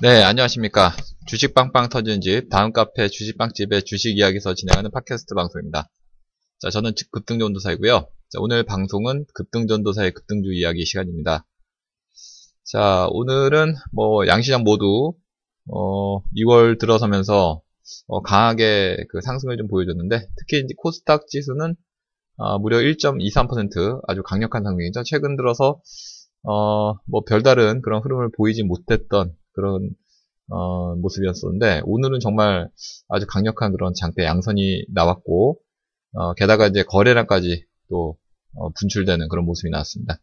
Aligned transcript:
네, 0.00 0.22
안녕하십니까. 0.22 0.92
주식 1.26 1.54
빵빵 1.54 1.88
터지는 1.88 2.20
집, 2.20 2.48
다음 2.50 2.72
카페 2.72 3.08
주식빵집의 3.08 3.82
주식 3.82 4.16
이야기에서 4.16 4.54
진행하는 4.54 4.92
팟캐스트 4.92 5.34
방송입니다. 5.34 5.90
자, 6.60 6.70
저는 6.70 6.92
급등전도사이고요. 7.10 8.06
자, 8.28 8.38
오늘 8.38 8.62
방송은 8.62 9.24
급등전도사의 9.34 10.12
급등주 10.12 10.52
이야기 10.52 10.84
시간입니다. 10.84 11.44
자, 12.62 13.08
오늘은 13.10 13.74
뭐 13.90 14.28
양시장 14.28 14.62
모두 14.62 15.14
어, 15.66 16.22
2월 16.36 16.78
들어서면서 16.78 17.60
어, 18.06 18.22
강하게 18.22 18.98
그 19.10 19.20
상승을 19.20 19.56
좀 19.56 19.66
보여줬는데 19.66 20.28
특히 20.36 20.58
이제 20.58 20.74
코스닥 20.76 21.26
지수는 21.26 21.74
어, 22.36 22.58
무려 22.60 22.76
1.23% 22.76 24.02
아주 24.06 24.22
강력한 24.22 24.62
상승이죠. 24.62 25.02
최근 25.02 25.34
들어서 25.34 25.80
어, 26.44 26.94
뭐 27.06 27.24
별다른 27.26 27.82
그런 27.82 28.00
흐름을 28.00 28.30
보이지 28.36 28.62
못했던 28.62 29.34
그런 29.58 29.90
어, 30.50 30.94
모습이었었는데 30.94 31.82
오늘은 31.84 32.20
정말 32.20 32.70
아주 33.08 33.26
강력한 33.26 33.72
그런 33.72 33.92
장대 33.92 34.24
양선이 34.24 34.84
나왔고 34.94 35.58
어, 36.12 36.34
게다가 36.34 36.68
이제 36.68 36.84
거래량까지 36.84 37.64
또 37.90 38.16
어, 38.54 38.70
분출되는 38.70 39.28
그런 39.28 39.44
모습이 39.44 39.70
나왔습니다. 39.70 40.20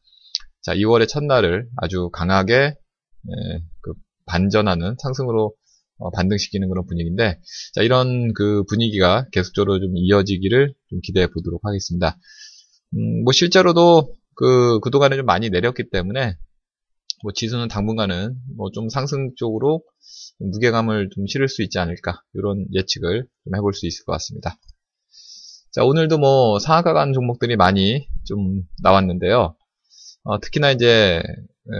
자, 0.61 0.73
2월의 0.73 1.09
첫날을 1.09 1.67
아주 1.77 2.09
강하게 2.11 2.55
예, 2.55 3.63
그 3.81 3.93
반전하는 4.25 4.95
상승으로 4.99 5.53
어, 5.97 6.11
반등시키는 6.11 6.69
그런 6.69 6.85
분위기인데 6.87 7.39
자, 7.73 7.81
이런 7.81 8.33
그 8.33 8.63
분위기가 8.69 9.27
계속적으로 9.31 9.79
좀 9.79 9.91
이어지기를 9.95 10.73
좀 10.89 10.99
기대해 11.03 11.27
보도록 11.27 11.61
하겠습니다. 11.63 12.17
음, 12.95 13.23
뭐 13.25 13.33
실제로도 13.33 14.15
그 14.35 14.79
그동안에 14.79 15.17
좀 15.17 15.25
많이 15.25 15.49
내렸기 15.49 15.89
때문에 15.89 16.35
뭐 17.23 17.31
지수는 17.33 17.67
당분간은 17.67 18.35
뭐 18.57 18.69
좀 18.73 18.89
상승 18.89 19.31
쪽으로 19.35 19.83
무게감을 20.39 21.09
좀 21.13 21.27
실을 21.27 21.47
수 21.47 21.63
있지 21.63 21.79
않을까 21.79 22.21
이런 22.33 22.65
예측을 22.73 23.27
좀 23.43 23.55
해볼 23.55 23.73
수 23.73 23.87
있을 23.87 24.05
것 24.05 24.11
같습니다. 24.13 24.57
자 25.71 25.83
오늘도 25.83 26.17
뭐 26.17 26.59
상하가 26.59 26.93
간 26.93 27.13
종목들이 27.13 27.55
많이 27.55 28.07
좀 28.25 28.63
나왔는데요. 28.81 29.55
어, 30.23 30.39
특히나 30.39 30.71
이제 30.71 31.21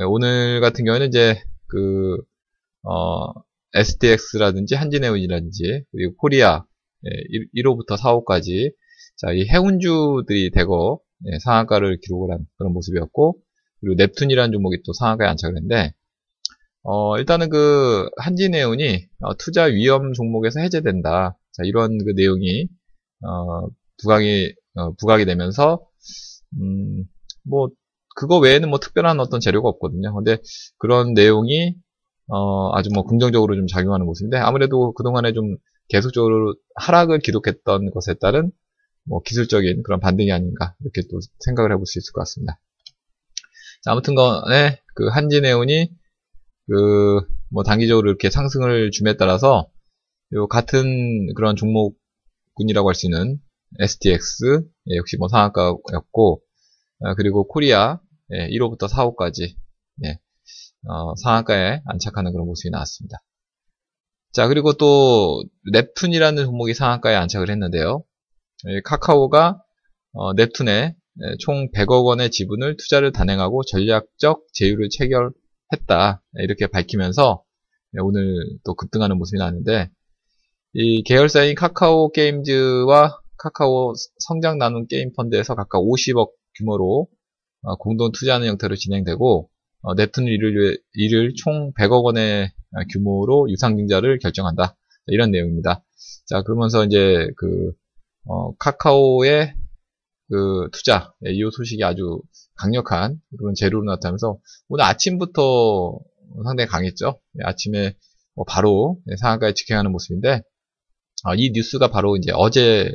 오늘 0.09 0.61
같은 0.61 0.86
경우에는 0.86 1.08
이제 1.08 1.41
그 1.67 2.17
어, 2.83 3.33
SDX라든지 3.73 4.75
한진해운이라든지 4.75 5.83
그리고 5.91 6.16
코리아 6.17 6.66
예, 7.06 7.09
1호부터 7.61 7.97
4호까지 7.97 8.73
자, 9.17 9.31
이 9.31 9.47
해운주들이 9.47 10.52
대거 10.52 11.00
예, 11.28 11.39
상한가를 11.39 12.00
기록을 12.02 12.33
한 12.33 12.45
그런 12.58 12.73
모습이었고 12.73 13.38
그리고 13.86 13.95
넵툰이라는 13.97 14.52
종목이 14.52 14.81
또 14.83 14.94
상한가에 14.94 15.28
안착을 15.28 15.55
했는데 15.55 15.94
어, 16.81 17.17
일단은 17.17 17.50
그 17.50 18.09
한진해운이 18.17 19.08
어, 19.22 19.38
투자 19.38 19.64
위험 19.64 20.14
종목에서 20.14 20.59
해제된다. 20.59 21.38
자, 21.52 21.64
이런 21.64 21.97
그 22.00 22.11
내용이 22.16 22.67
어, 23.23 23.67
부각이 24.02 24.53
어, 24.75 24.94
부각이 24.94 25.25
되면서 25.25 25.88
음, 26.59 27.06
뭐 27.44 27.69
그거 28.16 28.39
외에는 28.39 28.69
뭐 28.69 28.80
특별한 28.80 29.19
어떤 29.19 29.39
재료가 29.39 29.69
없거든요. 29.69 30.13
근데 30.16 30.38
그런 30.78 31.13
내용이 31.13 31.75
어, 32.28 32.75
아주 32.75 32.89
뭐 32.94 33.03
긍정적으로 33.06 33.56
좀 33.56 33.67
작용하는 33.67 34.06
모습인데 34.06 34.38
아무래도 34.38 34.94
그동안에 34.94 35.33
좀 35.33 35.58
계속적으로 35.89 36.56
하락을 36.75 37.19
기록했던 37.19 37.91
것에 37.91 38.16
따른 38.16 38.52
뭐 39.06 39.22
기술적인 39.22 39.84
그런 39.84 40.00
반등이 40.00 40.31
아닌가 40.31 40.75
이렇게 40.81 41.02
또 41.09 41.19
생각을 41.40 41.72
해볼 41.73 41.85
수 41.85 42.00
있을 42.00 42.12
것 42.13 42.22
같습니다. 42.22 42.59
자, 43.85 43.91
아무튼 43.91 44.16
간에 44.16 44.81
그 44.96 45.07
한진해운이 45.07 45.90
그 46.68 47.35
뭐 47.56 47.63
단기적으로 47.63 48.09
이렇게 48.09 48.29
상승을 48.29 48.91
줌에 48.91 49.16
따라서 49.16 49.69
요 50.34 50.47
같은 50.47 51.34
그런 51.35 51.56
종목군이라고 51.56 52.90
할 52.90 52.94
수 52.96 53.06
있는 53.07 53.40
STX 53.79 54.68
예, 54.91 54.97
역시 54.97 55.16
뭐 55.18 55.29
상한가였고 55.29 56.41
아, 57.06 57.16
그리고 57.16 57.47
코리아 57.47 58.00
예, 58.34 58.50
1호부터 58.50 58.90
4호까지 58.90 59.56
예, 60.06 60.19
어, 60.90 61.16
상한가에 61.16 61.81
안착하는 61.85 62.34
그런 62.34 62.46
모습이 62.46 62.72
나왔습니다. 62.72 63.17
자 64.34 64.47
그리고 64.50 64.73
또 64.73 65.41
넵툰이라는 65.72 66.44
종목이 66.44 66.73
상한가에 66.73 67.16
안착을 67.16 67.50
했는데요. 67.50 68.03
예, 68.67 68.81
카카오가 68.81 69.62
어, 70.12 70.34
넵툰에 70.34 70.72
예, 70.72 70.96
총 71.40 71.72
100억 71.72 72.06
원의 72.06 72.31
지분을 72.31 72.78
투자를 72.78 73.12
단행하고 73.12 73.64
전략적 73.64 74.46
제휴를 74.53 74.90
체결했다. 74.90 76.24
예, 76.40 76.44
이렇게 76.44 76.68
밝히면서 76.68 77.44
예, 77.96 78.02
오늘 78.02 78.36
또 78.66 78.76
급등하는 78.76 79.18
모습이 79.18 79.38
나왔는데 79.38 79.90
이 80.74 81.03
계열사인 81.03 81.56
카카오 81.56 82.12
게임즈와 82.12 83.18
카카오 83.38 83.94
성장 84.20 84.58
나눔 84.58 84.88
게임 84.88 85.14
펀드에서 85.14 85.56
각각 85.56 85.80
50억 85.80 86.31
규모로 86.58 87.08
어, 87.62 87.76
공동 87.78 88.12
투자하는 88.12 88.47
형태로 88.47 88.76
진행되고 88.76 89.50
어, 89.82 89.94
넵툰 89.96 90.26
이를, 90.26 90.78
이를 90.94 91.34
총 91.36 91.72
100억 91.74 92.03
원의 92.03 92.52
규모로 92.92 93.50
유상증자를 93.50 94.20
결정한다. 94.20 94.76
이런 95.08 95.32
내용입니다. 95.32 95.84
자 96.26 96.42
그러면서 96.42 96.84
이제 96.84 97.30
그 97.38 97.72
어, 98.26 98.56
카카오의 98.56 99.53
그 100.30 100.69
투자, 100.72 101.13
예, 101.25 101.31
이 101.31 101.41
소식이 101.52 101.84
아주 101.84 102.22
강력한 102.56 103.19
그런 103.38 103.53
재료로 103.56 103.84
나타나면서 103.86 104.40
오늘 104.69 104.86
아침부터 104.86 106.00
상당히 106.44 106.68
강했죠. 106.68 107.19
예, 107.40 107.44
아침에 107.46 107.96
뭐 108.35 108.46
바로 108.47 109.00
예, 109.09 109.16
상한가에 109.18 109.53
직행하는 109.53 109.91
모습인데 109.91 110.41
어, 111.25 111.35
이 111.35 111.52
뉴스가 111.53 111.90
바로 111.90 112.18
이제 112.18 112.31
어제 112.34 112.91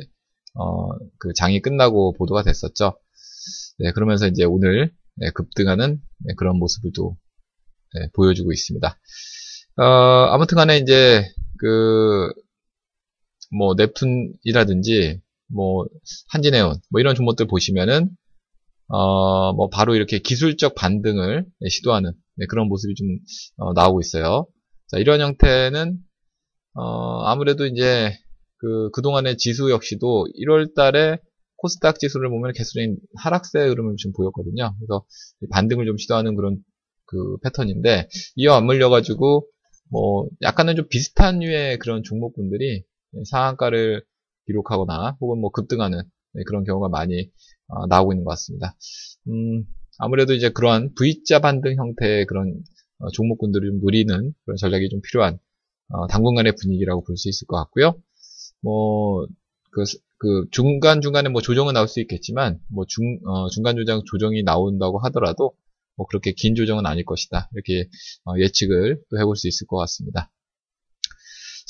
어, 0.55 0.89
그 1.17 1.33
장이 1.33 1.61
끝나고 1.61 2.13
보도가 2.17 2.43
됐었죠. 2.43 2.99
네, 3.79 3.91
그러면서 3.93 4.27
이제 4.27 4.43
오늘 4.43 4.93
네, 5.15 5.29
급등하는 5.31 6.01
네, 6.25 6.33
그런 6.37 6.57
모습을 6.57 6.91
또 6.95 7.17
네, 7.93 8.09
보여주고 8.13 8.51
있습니다. 8.51 8.99
어, 9.77 9.83
아무튼간에 9.83 10.77
이제 10.77 11.25
그 11.57 12.31
뭐 13.51 13.75
넵툰이라든지 13.75 15.21
뭐 15.53 15.85
한진해운 16.29 16.75
뭐 16.89 16.99
이런 17.01 17.15
종목들 17.15 17.47
보시면은 17.47 18.09
어 18.87 19.53
뭐 19.53 19.69
바로 19.69 19.95
이렇게 19.95 20.19
기술적 20.19 20.75
반등을 20.75 21.45
네, 21.59 21.69
시도하는 21.69 22.13
네, 22.35 22.45
그런 22.47 22.67
모습이 22.67 22.95
좀 22.95 23.07
어, 23.57 23.73
나오고 23.73 24.01
있어요. 24.01 24.47
자 24.87 24.97
이런 24.97 25.21
형태는 25.21 25.97
어 26.73 27.23
아무래도 27.25 27.65
이제 27.65 28.13
그 28.57 28.89
그동안의 28.91 29.37
지수 29.37 29.71
역시도 29.71 30.27
1월 30.39 30.73
달에 30.75 31.17
코스닥 31.57 31.99
지수를 31.99 32.29
보면 32.29 32.53
계속적인 32.53 32.97
하락세 33.17 33.59
흐름을 33.59 33.95
좀 33.97 34.13
보였거든요. 34.13 34.73
그래서 34.79 35.05
반등을 35.51 35.85
좀 35.85 35.97
시도하는 35.97 36.35
그런 36.35 36.57
그 37.05 37.37
패턴인데 37.43 38.07
이어 38.35 38.53
맞물려 38.53 38.89
가지고 38.89 39.47
뭐 39.91 40.27
약간은 40.41 40.75
좀 40.75 40.87
비슷한 40.89 41.39
류의 41.39 41.77
그런 41.79 42.03
종목군들이 42.03 42.83
상한가를 43.29 44.03
기록하거나 44.47 45.17
혹은 45.21 45.39
뭐 45.41 45.51
급등하는 45.51 46.01
네, 46.33 46.43
그런 46.47 46.63
경우가 46.63 46.89
많이 46.89 47.29
어, 47.67 47.87
나오고 47.87 48.13
있는 48.13 48.23
것 48.25 48.31
같습니다. 48.31 48.75
음, 49.29 49.65
아무래도 49.99 50.33
이제 50.33 50.49
그러한 50.49 50.93
V자 50.95 51.39
반등 51.39 51.75
형태의 51.75 52.25
그런 52.25 52.55
어, 52.99 53.09
종목군들을 53.11 53.67
좀 53.69 53.79
누리는 53.81 54.33
그런 54.45 54.57
전략이 54.57 54.89
좀 54.89 55.01
필요한 55.03 55.39
어, 55.89 56.07
당분간의 56.07 56.55
분위기라고 56.61 57.03
볼 57.03 57.17
수 57.17 57.29
있을 57.29 57.47
것 57.47 57.57
같고요. 57.57 58.01
뭐, 58.61 59.25
그, 59.71 59.83
그 60.17 60.45
중간 60.51 61.01
중간에 61.01 61.29
뭐 61.29 61.41
조정은 61.41 61.73
나올 61.73 61.87
수 61.87 61.99
있겠지만, 62.01 62.59
뭐 62.69 62.85
중, 62.87 63.19
어, 63.25 63.49
중간 63.49 63.75
조정, 63.75 64.01
조정이 64.05 64.43
나온다고 64.43 64.99
하더라도, 64.99 65.53
뭐 65.97 66.05
그렇게 66.07 66.31
긴 66.33 66.55
조정은 66.55 66.85
아닐 66.85 67.05
것이다. 67.05 67.49
이렇게 67.53 67.89
어, 68.25 68.33
예측을 68.37 69.01
또 69.09 69.19
해볼 69.19 69.35
수 69.35 69.47
있을 69.47 69.67
것 69.67 69.77
같습니다. 69.77 70.31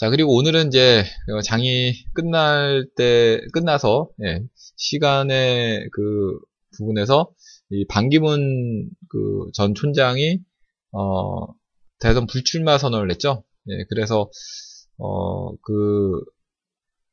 자, 0.02 0.10
그리고 0.10 0.36
오늘은 0.36 0.70
이제 0.70 1.04
장이 1.46 1.94
끝날 2.16 2.88
때, 2.96 3.40
끝나서, 3.54 4.10
예, 4.24 4.42
시간의 4.76 5.90
그 5.92 6.40
부분에서 6.76 7.32
이 7.70 7.86
반기문 7.88 8.90
그 9.10 9.52
전 9.54 9.76
촌장이, 9.76 10.40
어, 10.94 11.46
대선 12.00 12.26
불출마 12.26 12.80
선언을 12.80 13.12
했죠. 13.12 13.44
예, 13.70 13.84
그래서, 13.90 14.28
어, 14.98 15.56
그, 15.58 16.20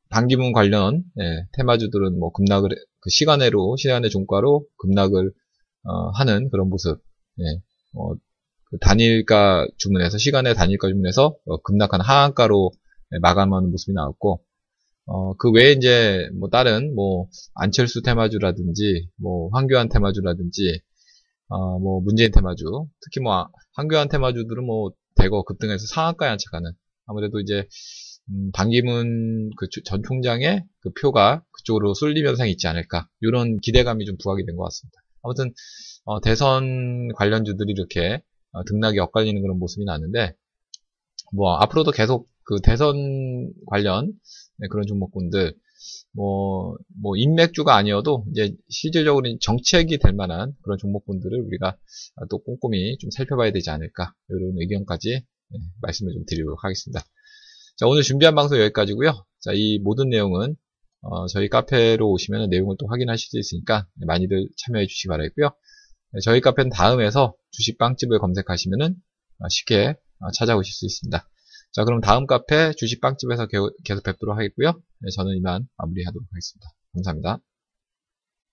반기문 0.09 0.51
관련, 0.51 1.03
예, 1.19 1.45
테마주들은 1.53 2.17
뭐 2.17 2.31
급락을, 2.31 2.69
그 3.01 3.09
시간외로, 3.11 3.75
시간의 3.77 4.09
종가로 4.09 4.65
급락을, 4.77 5.31
어, 5.83 6.09
하는 6.15 6.49
그런 6.49 6.69
모습, 6.69 6.99
예, 7.39 7.43
어, 7.93 8.15
그 8.15 8.19
단일가 8.81 9.67
주문에서 9.77 10.17
시간의 10.17 10.55
단일가 10.55 10.87
주문에서 10.87 11.35
어, 11.45 11.61
급락한 11.61 12.01
하한가로 12.01 12.71
마감하는 13.21 13.71
모습이 13.71 13.93
나왔고 13.93 14.43
어, 15.05 15.33
그 15.37 15.51
외에 15.51 15.71
이제 15.71 16.29
뭐 16.39 16.49
다른 16.49 16.93
뭐 16.95 17.27
안철수 17.55 18.01
테마주라든지 18.03 19.09
뭐 19.17 19.49
황교안 19.53 19.89
테마주라든지 19.89 20.81
어, 21.47 21.79
뭐 21.79 21.99
문재인 22.01 22.31
테마주 22.31 22.63
특히 23.01 23.21
뭐 23.23 23.49
황교안 23.73 24.07
테마주들은 24.07 24.63
뭐 24.63 24.91
대거 25.15 25.43
급등해서 25.43 25.85
상한가에 25.87 26.29
안착하는 26.29 26.71
아무래도 27.07 27.39
이제 27.39 27.65
음, 28.29 28.51
반기문 28.53 29.49
그 29.57 29.67
전 29.85 30.03
총장의 30.03 30.63
그 30.81 30.91
표가 31.01 31.43
그쪽으로 31.51 31.95
쏠림 31.95 32.27
현상이 32.27 32.51
있지 32.51 32.67
않을까 32.67 33.07
이런 33.21 33.57
기대감이 33.59 34.05
좀 34.05 34.15
부각이 34.21 34.45
된 34.45 34.55
것 34.55 34.63
같습니다. 34.65 34.99
아무튼 35.23 35.51
어, 36.05 36.21
대선 36.21 37.09
관련주들이 37.15 37.71
이렇게 37.71 38.21
어, 38.51 38.63
등락이 38.65 38.99
엇갈리는 38.99 39.41
그런 39.41 39.59
모습이 39.59 39.85
나는데 39.85 40.35
뭐 41.33 41.55
앞으로도 41.57 41.91
계속 41.91 42.29
그 42.43 42.61
대선 42.61 43.53
관련 43.67 44.11
네, 44.57 44.67
그런 44.69 44.85
종목군들 44.87 45.55
뭐, 46.11 46.75
뭐, 47.01 47.15
인맥주가 47.15 47.75
아니어도, 47.75 48.25
이제, 48.31 48.53
실질적으로 48.69 49.25
정책이 49.39 49.97
될 49.99 50.13
만한 50.13 50.53
그런 50.61 50.77
종목군들을 50.77 51.39
우리가 51.39 51.77
또 52.29 52.39
꼼꼼히 52.39 52.97
좀 52.97 53.09
살펴봐야 53.11 53.51
되지 53.51 53.69
않을까, 53.69 54.13
이런 54.29 54.53
의견까지 54.57 55.09
네, 55.11 55.59
말씀을 55.81 56.13
좀 56.13 56.25
드리도록 56.27 56.63
하겠습니다. 56.63 57.01
자, 57.77 57.87
오늘 57.87 58.03
준비한 58.03 58.35
방송 58.35 58.59
여기까지고요 58.59 59.25
자, 59.39 59.51
이 59.53 59.79
모든 59.79 60.09
내용은, 60.09 60.55
어, 61.01 61.27
저희 61.27 61.47
카페로 61.47 62.09
오시면 62.11 62.49
내용을 62.49 62.75
또 62.77 62.87
확인하실 62.87 63.29
수 63.29 63.39
있으니까 63.39 63.87
많이들 64.05 64.49
참여해 64.57 64.85
주시기 64.85 65.07
바라겠고요. 65.07 65.49
네, 66.11 66.19
저희 66.23 66.41
카페는 66.41 66.71
다음에서 66.71 67.35
주식 67.51 67.77
빵집을 67.77 68.19
검색하시면은 68.19 68.95
어, 69.39 69.49
쉽게 69.49 69.95
어, 70.19 70.31
찾아오실 70.31 70.73
수 70.73 70.85
있습니다. 70.85 71.29
자, 71.71 71.83
그럼 71.83 72.01
다음 72.01 72.25
카페 72.25 72.73
주식 72.73 72.99
빵집에서 73.01 73.47
계속 73.83 74.03
뵙도록 74.03 74.35
하겠고요. 74.35 74.73
네, 74.99 75.09
저는 75.15 75.35
이만 75.37 75.67
마무리하도록 75.77 76.27
하겠습니다. 76.31 76.67
감사합니다. 76.93 77.39